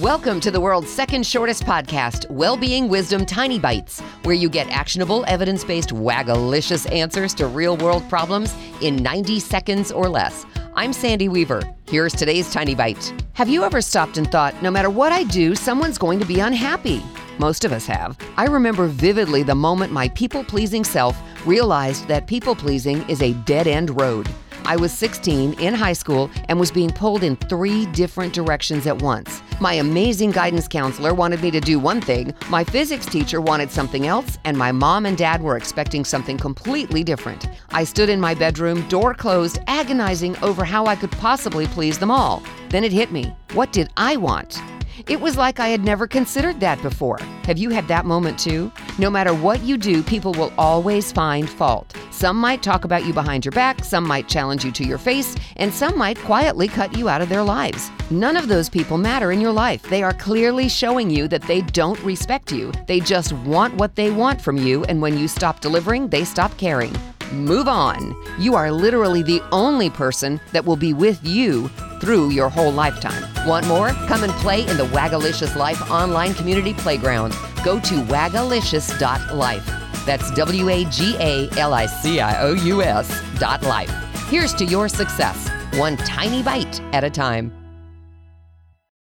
Welcome 0.00 0.40
to 0.40 0.50
the 0.50 0.60
world's 0.60 0.90
second 0.90 1.26
shortest 1.26 1.62
podcast, 1.62 2.28
Wellbeing 2.28 2.86
Wisdom 2.86 3.24
Tiny 3.24 3.58
Bites, 3.58 4.00
where 4.24 4.34
you 4.34 4.50
get 4.50 4.68
actionable, 4.68 5.24
evidence 5.26 5.64
based, 5.64 5.88
wagalicious 5.88 6.92
answers 6.92 7.32
to 7.32 7.46
real 7.46 7.78
world 7.78 8.06
problems 8.10 8.54
in 8.82 8.96
90 8.96 9.40
seconds 9.40 9.90
or 9.90 10.10
less. 10.10 10.44
I'm 10.74 10.92
Sandy 10.92 11.30
Weaver. 11.30 11.62
Here's 11.88 12.12
today's 12.12 12.52
Tiny 12.52 12.74
Bite. 12.74 13.10
Have 13.32 13.48
you 13.48 13.64
ever 13.64 13.80
stopped 13.80 14.18
and 14.18 14.30
thought, 14.30 14.62
no 14.62 14.70
matter 14.70 14.90
what 14.90 15.12
I 15.12 15.22
do, 15.22 15.54
someone's 15.54 15.96
going 15.96 16.18
to 16.18 16.26
be 16.26 16.40
unhappy? 16.40 17.02
Most 17.38 17.64
of 17.64 17.72
us 17.72 17.86
have. 17.86 18.18
I 18.36 18.44
remember 18.48 18.88
vividly 18.88 19.44
the 19.44 19.54
moment 19.54 19.94
my 19.94 20.10
people 20.10 20.44
pleasing 20.44 20.84
self 20.84 21.18
realized 21.46 22.06
that 22.08 22.26
people 22.26 22.54
pleasing 22.54 23.02
is 23.08 23.22
a 23.22 23.32
dead 23.44 23.66
end 23.66 23.98
road. 23.98 24.28
I 24.66 24.74
was 24.74 24.92
16 24.92 25.60
in 25.60 25.74
high 25.74 25.92
school 25.92 26.28
and 26.48 26.58
was 26.58 26.72
being 26.72 26.90
pulled 26.90 27.22
in 27.22 27.36
three 27.36 27.86
different 27.86 28.32
directions 28.32 28.88
at 28.88 29.00
once. 29.00 29.40
My 29.60 29.74
amazing 29.74 30.32
guidance 30.32 30.66
counselor 30.66 31.14
wanted 31.14 31.40
me 31.40 31.52
to 31.52 31.60
do 31.60 31.78
one 31.78 32.00
thing, 32.00 32.34
my 32.50 32.64
physics 32.64 33.06
teacher 33.06 33.40
wanted 33.40 33.70
something 33.70 34.08
else, 34.08 34.38
and 34.44 34.58
my 34.58 34.72
mom 34.72 35.06
and 35.06 35.16
dad 35.16 35.40
were 35.40 35.56
expecting 35.56 36.04
something 36.04 36.36
completely 36.36 37.04
different. 37.04 37.48
I 37.70 37.84
stood 37.84 38.08
in 38.08 38.18
my 38.18 38.34
bedroom, 38.34 38.86
door 38.88 39.14
closed, 39.14 39.60
agonizing 39.68 40.36
over 40.42 40.64
how 40.64 40.86
I 40.86 40.96
could 40.96 41.12
possibly 41.12 41.68
please 41.68 41.98
them 42.00 42.10
all. 42.10 42.42
Then 42.68 42.82
it 42.82 42.92
hit 42.92 43.12
me. 43.12 43.32
What 43.52 43.72
did 43.72 43.90
I 43.96 44.16
want? 44.16 44.60
It 45.08 45.20
was 45.20 45.36
like 45.36 45.60
I 45.60 45.68
had 45.68 45.84
never 45.84 46.08
considered 46.08 46.58
that 46.60 46.82
before. 46.82 47.18
Have 47.44 47.58
you 47.58 47.70
had 47.70 47.86
that 47.86 48.06
moment 48.06 48.38
too? 48.38 48.72
No 48.98 49.10
matter 49.10 49.32
what 49.32 49.62
you 49.62 49.76
do, 49.76 50.02
people 50.02 50.32
will 50.32 50.52
always 50.58 51.12
find 51.12 51.48
fault. 51.48 51.94
Some 52.16 52.38
might 52.38 52.62
talk 52.62 52.86
about 52.86 53.04
you 53.04 53.12
behind 53.12 53.44
your 53.44 53.52
back, 53.52 53.84
some 53.84 54.08
might 54.08 54.26
challenge 54.26 54.64
you 54.64 54.72
to 54.72 54.86
your 54.86 54.96
face, 54.96 55.36
and 55.56 55.70
some 55.70 55.98
might 55.98 56.16
quietly 56.20 56.66
cut 56.66 56.96
you 56.96 57.10
out 57.10 57.20
of 57.20 57.28
their 57.28 57.42
lives. 57.42 57.90
None 58.10 58.38
of 58.38 58.48
those 58.48 58.70
people 58.70 58.96
matter 58.96 59.32
in 59.32 59.40
your 59.42 59.52
life. 59.52 59.82
They 59.82 60.02
are 60.02 60.14
clearly 60.14 60.70
showing 60.70 61.10
you 61.10 61.28
that 61.28 61.42
they 61.42 61.60
don't 61.60 62.02
respect 62.02 62.50
you. 62.50 62.72
They 62.86 63.00
just 63.00 63.34
want 63.34 63.74
what 63.74 63.96
they 63.96 64.10
want 64.10 64.40
from 64.40 64.56
you, 64.56 64.82
and 64.84 65.02
when 65.02 65.18
you 65.18 65.28
stop 65.28 65.60
delivering, 65.60 66.08
they 66.08 66.24
stop 66.24 66.56
caring. 66.56 66.96
Move 67.32 67.68
on. 67.68 68.16
You 68.38 68.54
are 68.54 68.72
literally 68.72 69.22
the 69.22 69.42
only 69.52 69.90
person 69.90 70.40
that 70.52 70.64
will 70.64 70.76
be 70.76 70.94
with 70.94 71.22
you 71.22 71.68
through 72.00 72.30
your 72.30 72.48
whole 72.48 72.72
lifetime. 72.72 73.46
Want 73.46 73.66
more? 73.66 73.90
Come 74.08 74.24
and 74.24 74.32
play 74.40 74.66
in 74.66 74.78
the 74.78 74.86
Wagalicious 74.86 75.54
Life 75.54 75.90
online 75.90 76.32
community 76.32 76.72
playground. 76.72 77.36
Go 77.62 77.78
to 77.78 77.94
wagalicious.life. 78.04 79.85
That's 80.06 80.30
W 80.30 80.68
A 80.70 80.84
G 80.86 81.16
A 81.18 81.50
L 81.58 81.74
I 81.74 81.86
C 81.86 82.20
I 82.20 82.40
O 82.42 82.54
U 82.54 82.82
S 82.82 83.22
dot 83.38 83.62
life. 83.62 83.90
Here's 84.28 84.54
to 84.54 84.64
your 84.64 84.88
success, 84.88 85.50
one 85.74 85.96
tiny 85.98 86.42
bite 86.42 86.80
at 86.94 87.04
a 87.04 87.10
time. 87.10 87.52